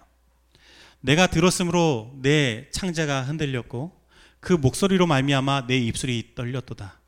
[1.00, 3.92] 내가 들었으므로 내 창자가 흔들렸고
[4.40, 6.98] 그 목소리로 말미암아 내 입술이 떨렸도다.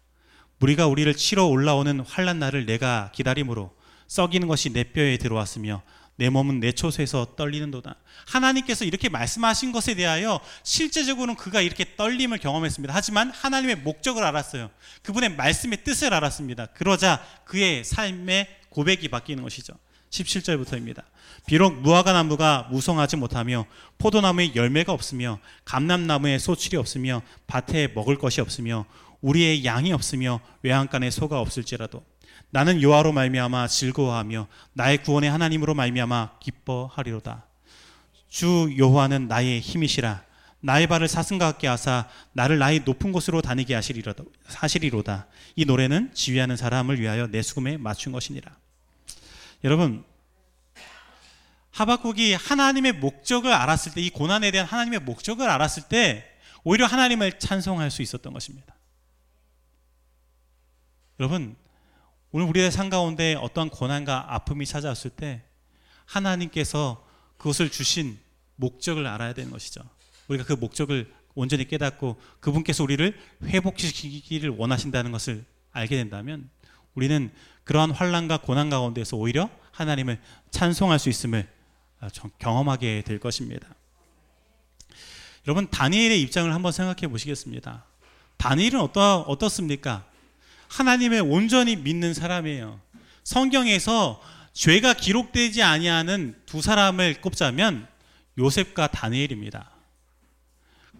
[0.59, 3.75] 무리가 우리를 치러 올라오는 환란 날을 내가 기다림으로
[4.09, 5.83] 썩이는 것이 내 뼈에 들어왔으며
[6.17, 7.97] 내 몸은 내 초소에서 떨리는도다.
[8.27, 12.95] 하나님께서 이렇게 말씀하신 것에 대하여 실제적으로는 그가 이렇게 떨림을 경험했습니다.
[12.95, 14.71] 하지만 하나님의 목적을 알았어요.
[15.03, 16.67] 그분의 말씀의 뜻을 알았습니다.
[16.67, 19.75] 그러자 그의 삶의 고백이 바뀌는 것이죠.
[20.11, 21.03] 17절부터입니다.
[21.47, 23.67] 비록 무화과 나무가 무성하지 못하며
[23.99, 28.87] 포도나무에 열매가 없으며 감람나무에 소출이 없으며 밭에 먹을 것이 없으며
[29.21, 32.03] 우리의 양이 없으며 외양간에 소가 없을지라도
[32.51, 37.47] 나는 여호와로 말미암아 즐거워하며 나의 구원의 하나님으로 말미암아 기뻐하리로다.
[38.29, 40.25] 주 여호와는 나의 힘이시라.
[40.61, 44.25] 나의 발을 사슴과 같게 하사 나를 나의 높은 곳으로 다니게 하시리로다.
[44.47, 45.27] 하시리로다.
[45.55, 48.51] 이 노래는 지휘하는 사람을 위하여 내 수금에 맞춘 것이니라.
[49.65, 50.05] 여러분
[51.73, 56.25] 하박국이 하나님의 목적을 알았을 때 이 고난에 대한 하나님의 목적을 알았을 때
[56.65, 58.75] 오히려 하나님을 찬송할 수 있었던 것입니다.
[61.21, 61.55] 여러분
[62.37, 65.40] 오늘 우리의 삶 가운데 어떠한 고난과 아픔이 찾아왔을 때
[66.05, 67.03] 하나님께서
[67.38, 68.18] 그것을 주신
[68.57, 69.81] 목적을 알아야 되는 것이죠.
[70.29, 76.51] 우리가 그 목적을 온전히 깨닫고 그분께서 우리를 회복시키기를 원하신다는 것을 알게 된다면
[76.94, 77.33] 우리는
[77.64, 80.20] 그러한 환란과 고난 가운데서 오히려 하나님을
[80.51, 81.49] 찬송할 수 있음을
[82.38, 83.66] 경험하게 될 것입니다.
[85.46, 87.87] 여러분 다니엘의 입장을 한번 생각해 보시겠습니다.
[88.37, 90.05] 다니엘은 어떠, 어떻습니까?
[90.69, 92.81] 하나님을 온전히 믿는 사람이에요.
[93.25, 94.21] 성경에서
[94.53, 97.87] 죄가 기록되지 아니하는 두 사람을 꼽자면
[98.39, 99.71] 요셉과 다니엘입니다.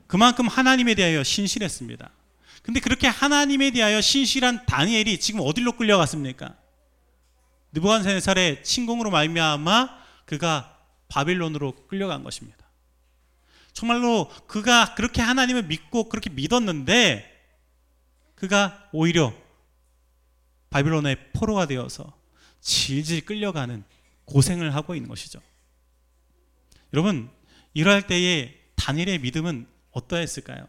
[0.07, 2.11] 그만큼 하나님에 대하여 신실했습니다.
[2.63, 6.55] 근데 그렇게 하나님에 대하여 신실한 다니엘이 지금 어디로 끌려갔습니까?
[7.73, 9.89] 느부갓네살의 침공으로 말미암아
[10.25, 10.77] 그가
[11.09, 12.67] 바빌론으로 끌려간 것입니다.
[13.73, 17.33] 정말로 그가 그렇게 하나님을 믿고 그렇게 믿었는데
[18.35, 19.33] 그가 오히려
[20.77, 22.13] 바빌론의 포로가 되어서
[22.61, 23.83] 질질 끌려가는
[24.27, 25.41] 고생을 하고 있는 것이죠.
[26.93, 27.31] 여러분,
[27.73, 30.69] 이러할 때에 다니엘의 믿음은 어떠했을까요?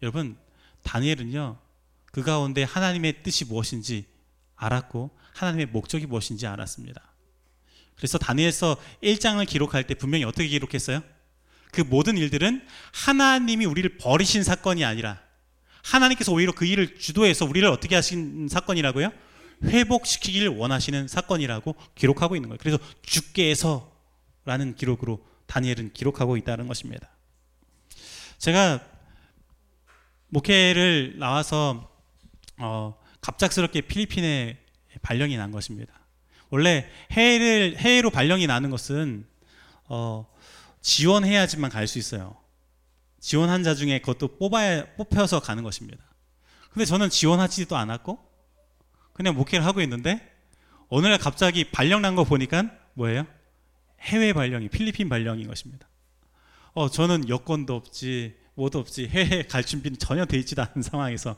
[0.00, 0.38] 여러분,
[0.84, 1.58] 다니엘은요,
[2.06, 4.06] 그 가운데 하나님의 뜻이 무엇인지
[4.56, 7.12] 알았고, 하나님의 목적이 무엇인지 알았습니다.
[7.96, 11.02] 그래서 다니엘서 1장을 기록할 때 분명히 어떻게 기록했어요?
[11.72, 15.20] 그 모든 일들은 하나님이 우리를 버리신 사건이 아니라
[15.88, 19.10] 하나님께서 오히려 그 일을 주도해서 우리를 어떻게 하신 사건이라고요?
[19.64, 22.58] 회복시키기를 원하시는 사건이라고 기록하고 있는 거예요.
[22.60, 27.08] 그래서 주께 서라는 기록으로 다니엘은 기록하고 있다는 것입니다.
[28.38, 28.80] 제가
[30.28, 31.90] 목회를 나와서
[32.58, 34.58] 어, 갑작스럽게 필리핀에
[35.00, 35.92] 발령이 난 것입니다.
[36.50, 39.26] 원래 해외를 해외로 발령이 나는 것은
[39.84, 40.26] 어,
[40.82, 42.36] 지원해야지만 갈 수 있어요.
[43.20, 46.02] 지원한 자 중에 그것도 뽑아야 뽑혀서 가는 것입니다.
[46.70, 48.18] 근데 저는 지원하지도 않았고
[49.12, 50.20] 그냥 목회를 하고 있는데
[50.88, 53.26] 어느 날 갑자기 발령 난 거 보니까 뭐예요?
[54.00, 55.88] 해외 발령이 필리핀 발령인 것입니다.
[56.74, 61.36] 어 저는 여권도 없지 뭐도 없지 해외 갈 준비는 전혀 돼 있지도 않은 상황에서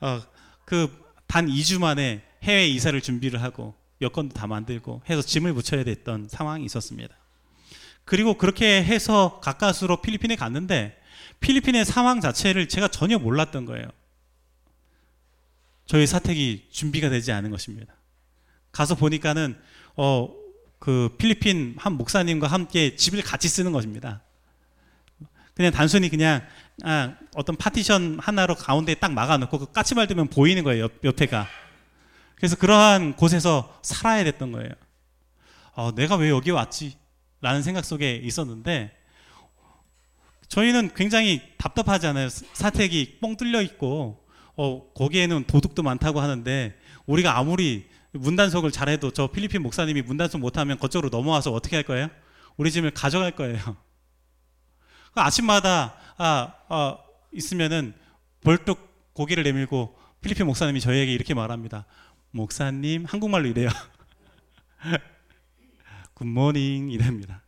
[0.00, 0.20] 어
[0.64, 6.28] 그 단 2주 만에 해외 이사를 준비를 하고 여권도 다 만들고 해서 짐을 붙여야 됐던
[6.28, 7.16] 상황이 있었습니다.
[8.04, 10.98] 그리고 그렇게 해서 가까스로 필리핀에 갔는데
[11.40, 13.86] 필리핀의 상황 자체를 제가 전혀 몰랐던 거예요.
[15.86, 17.94] 저희 사택이 준비가 되지 않은 것입니다.
[18.70, 19.58] 가서 보니까는
[19.96, 20.32] 어,
[20.78, 24.22] 그 필리핀 한 목사님과 함께 집을 같이 쓰는 것입니다.
[25.54, 26.46] 그냥 단순히 그냥
[26.82, 31.46] 아, 어떤 파티션 하나로 가운데 딱 막아놓고 그 까치발 들면 보이는 거예요 옆, 옆에가.
[32.36, 34.70] 그래서 그러한 곳에서 살아야 됐던 거예요.
[35.74, 36.96] 어, 내가 왜 여기 왔지?
[37.42, 38.96] 라는 생각 속에 있었는데
[40.48, 42.28] 저희는 굉장히 답답하잖아요.
[42.30, 44.24] 사택이 뻥 뚫려 있고
[44.56, 51.08] 어, 거기에는 도둑도 많다고 하는데 우리가 아무리 문단속을 잘해도 저 필리핀 목사님이 문단속 못하면 그쪽으로
[51.08, 52.08] 넘어와서 어떻게 할 거예요?
[52.56, 53.76] 우리 집을 가져갈 거예요.
[55.14, 56.98] 그 아침마다 아, 아,
[57.32, 57.94] 있으면은
[58.42, 61.86] 벌떡 고개를 내밀고 필리핀 목사님이 저희에게 이렇게 말합니다.
[62.30, 63.68] 목사님 한국말로 이래요.
[66.22, 67.42] 굿모닝 이랍니다.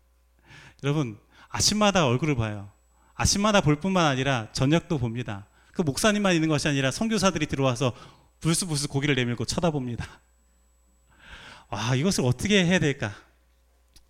[0.83, 1.17] 여러분
[1.49, 2.71] 아침마다 얼굴을 봐요.
[3.15, 5.47] 아침마다 볼 뿐만 아니라 저녁도 봅니다.
[5.73, 7.93] 그 목사님만 있는 것이 아니라 선교사들이 들어와서
[8.41, 10.21] 불쑥불쑥 고개를 내밀고 쳐다봅니다.
[11.69, 13.15] 아 이것을 어떻게 해야 될까?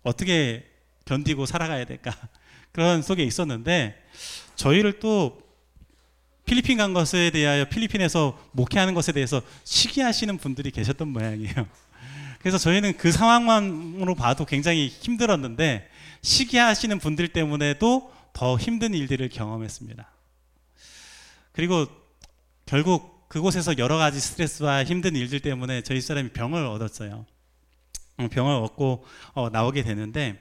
[0.01, 0.65] 어떻게
[1.05, 2.11] 견디고 살아가야 될까?
[2.71, 4.03] 그런 속에 있었는데
[4.55, 5.41] 저희를 또
[6.45, 11.67] 필리핀 간 것에 대하여 필리핀에서 목회하는 것에 대해서 시기하시는 분들이 계셨던 모양이에요.
[12.45, 15.89] 그래서 저희는 그 상황만으로 봐도 굉장히 힘들었는데
[16.21, 20.07] 시기하시는 분들 때문에도 더 힘든 일들을 경험했습니다.
[21.53, 21.87] 그리고
[22.67, 27.25] 결국 그곳에서 여러 가지 스트레스와 힘든 일들 때문에 저희 사람이 병을 얻었어요.
[28.17, 30.39] 어, 병을 얻고 어, 나오게 되는데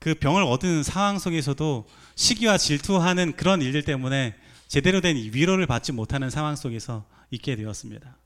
[0.00, 4.34] 그 병을 얻은 상황 속에서도 시기와 질투하는 그런 일들 때문에
[4.66, 8.16] 제대로 된 위로를 받지 못하는 상황 속에서 있게 되었습니다.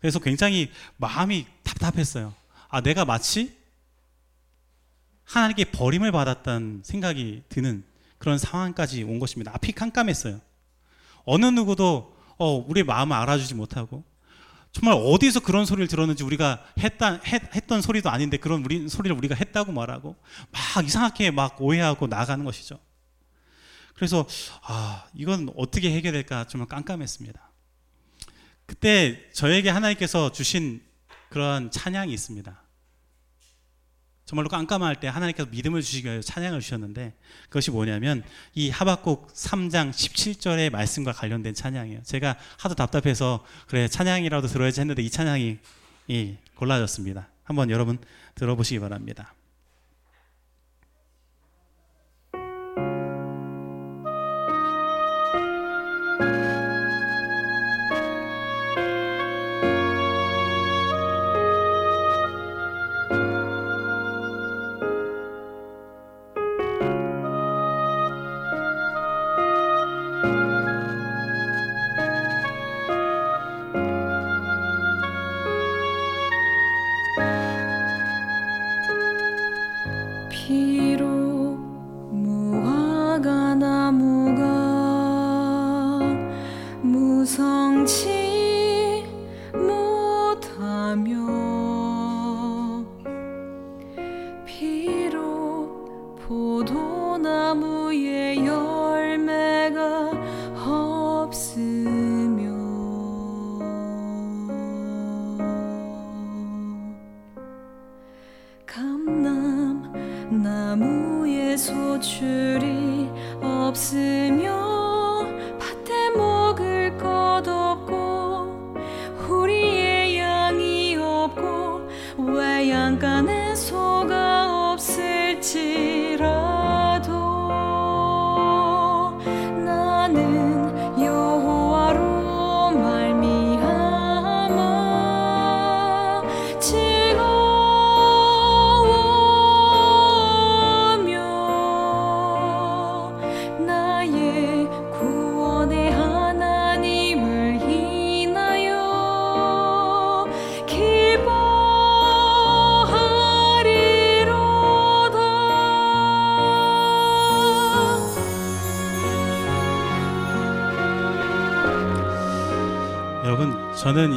[0.00, 2.32] 그래서 굉장히 마음이 답답했어요.
[2.76, 3.56] 아, 내가 마치
[5.24, 7.82] 하나님께 버림을 받았다는 생각이 드는
[8.18, 9.50] 그런 상황까지 온 것입니다.
[9.54, 10.42] 앞이 깜깜했어요.
[11.24, 14.04] 어느 누구도 어, 우리의 마음을 알아주지 못하고
[14.72, 19.34] 정말 어디서 그런 소리를 들었는지 우리가 했다, 했, 던 소리도 아닌데 그런 우리, 소리를 우리가
[19.36, 20.14] 했다고 말하고
[20.50, 22.78] 막 이상하게 막 오해하고 나가는 것이죠.
[23.94, 24.26] 그래서
[24.60, 27.40] 아 이건 어떻게 해결될까 정말 깜깜했습니다.
[28.66, 30.82] 그때 저에게 하나님께서 주신
[31.30, 32.65] 그런 찬양이 있습니다.
[34.26, 40.70] 정말로 깜깜할 때 하나님께서 믿음을 주시기 위해 찬양을 주셨는데 그것이 뭐냐면 이 하박국 3장 17절의
[40.70, 42.02] 말씀과 관련된 찬양이에요.
[42.02, 45.58] 제가 하도 답답해서 그래 찬양이라도 들어야지 했는데 이 찬양이
[46.08, 47.28] 이 골라졌습니다.
[47.44, 47.98] 한번 여러분
[48.34, 49.35] 들어보시기 바랍니다.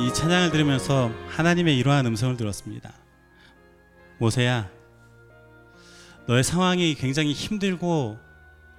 [0.09, 2.91] 이 찬양을 들으면서 하나님의 이러한 음성을 들었습니다.
[4.17, 4.67] 모세야,
[6.25, 8.17] 너의 상황이 굉장히 힘들고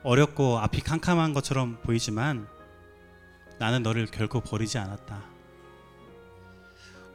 [0.02, 2.48] 어렵고 앞이 캄캄한 것처럼 보이지만
[3.60, 5.22] 나는 너를 결코 버리지 않았다.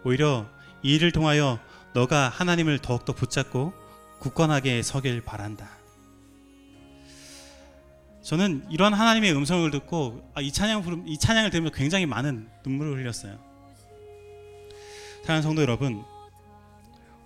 [0.06, 0.48] 오히려
[0.82, 1.60] 이 일을 통하여
[1.94, 3.74] 너가 하나님을 더욱더 붙잡고
[4.20, 5.68] 굳건하게 서길 바란다.
[8.24, 13.55] 저는 이런 하나님의 음성을 듣고 아, 이 찬양을 들으면 굉장히 많은 눈물을 흘렸어요.
[15.26, 16.06] 사랑하는 성도 여러분,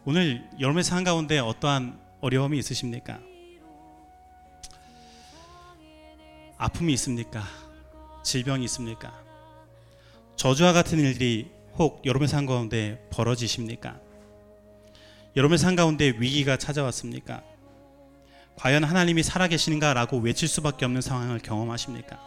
[0.05, 3.19] 오늘 여러분의 삶 가운데 어떠한 어려움이 있으십니까?
[6.57, 7.43] 아픔이 있습니까?
[8.23, 9.13] 질병이 있습니까?
[10.37, 13.99] 저주와 같은 일들이 혹 여러분의 삶 가운데 벌어지십니까?
[15.35, 17.43] 여러분의 삶 가운데 위기가 찾아왔습니까?
[18.55, 22.17] 과연 하나님이 살아계시는가라고 외칠 수밖에 없는 상황을 경험하십니까?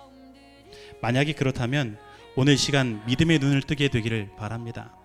[1.01, 1.97] 만약에 그렇다면
[2.37, 4.99] 오늘 시간 믿음의 눈을 뜨게 되기를 바랍니다.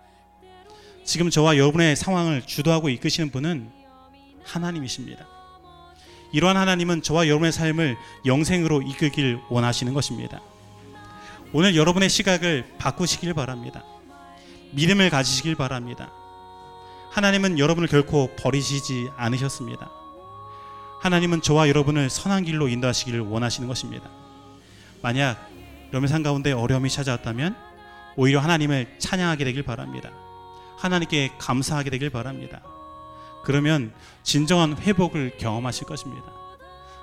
[1.08, 3.70] 지금 저와 여러분의 상황을 주도하고 이끄시는 분은
[4.44, 5.26] 하나님이십니다.
[6.32, 7.96] 이러한 하나님은 저와 여러분의 삶을
[8.26, 10.42] 영생으로 이끌길 원하시는 것입니다.
[11.54, 13.84] 오늘 여러분의 시각을 바꾸시길 바랍니다.
[14.72, 16.12] 믿음을 가지시길 바랍니다.
[17.12, 19.90] 하나님은 여러분을 결코 버리시지 않으셨습니다.
[21.00, 24.10] 하나님은 저와 여러분을 선한 길로 인도하시기를 원하시는 것입니다.
[25.00, 25.38] 만약
[25.88, 27.56] 여러분의 삶 가운데 어려움이 찾아왔다면
[28.16, 30.10] 오히려 하나님을 찬양하게 되길 바랍니다.
[30.78, 32.60] 하나님께 감사하게 되길 바랍니다.
[33.44, 36.38] 그러면 진정한 회복을 경험하실 것입니다.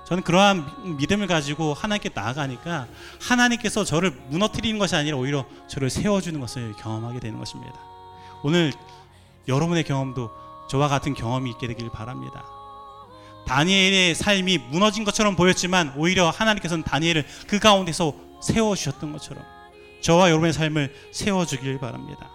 [0.06, 2.88] 저는 그러한 믿음을 가지고 하나님께 나아가니까
[3.20, 7.74] 하나님께서 저를 무너뜨리는 것이 아니라 오히려 저를 세워주는 것을 경험하게 되는 것입니다.
[8.44, 8.72] 오늘
[9.48, 10.30] 여러분의 경험도
[10.70, 12.46] 저와 같은 경험이 있게 되길 바랍니다.
[13.48, 19.44] 다니엘의 삶이 무너진 것처럼 보였지만 오히려 하나님께서는 다니엘을 그 가운데서 세워주셨던 것처럼
[20.02, 22.30] 저와 여러분의 삶을 세워주길 바랍니다.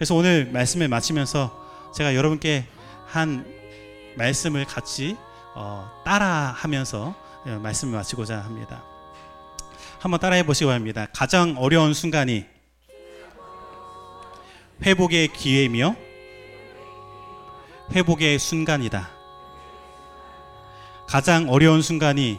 [0.00, 2.64] 그래서 오늘 말씀을 마치면서 제가 여러분께
[3.06, 3.44] 한
[4.16, 5.14] 말씀을 같이
[5.54, 8.82] 어, 따라하면서 어, 말씀을 마치고자 합니다.
[9.98, 11.06] 한번 따라해 보시기 바랍니다.
[11.12, 12.46] 가장 어려운 순간이
[14.82, 15.94] 회복의 기회이며
[17.92, 19.10] 회복의 순간이다.
[21.06, 22.38] 가장 어려운 순간이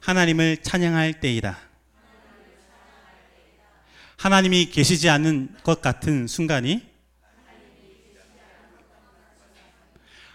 [0.00, 1.65] 하나님을 찬양할 때이다.
[4.16, 6.82] 하나님이 계시지 않는 것 같은 순간이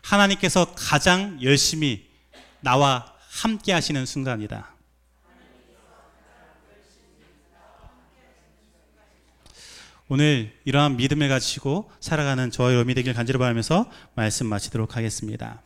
[0.04, 2.08] 하나님께서 가장 열심히
[2.60, 4.70] 나와 함께 하시는 순간이다.
[10.10, 15.64] 오늘 이러한 믿음을 가지고 살아가는 저와 여러분이 되길 간절히 바라면서 말씀 마치도록 하겠습니다.